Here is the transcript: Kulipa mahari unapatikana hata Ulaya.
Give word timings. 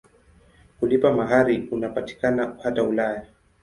Kulipa 0.79 1.13
mahari 1.13 1.67
unapatikana 1.71 2.57
hata 2.63 2.83
Ulaya. 2.83 3.25